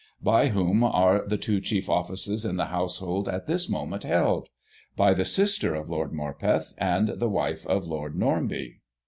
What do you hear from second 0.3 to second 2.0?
whom are the two chief